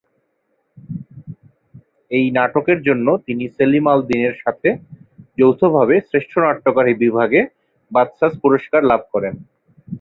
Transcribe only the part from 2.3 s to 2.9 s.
নাটকের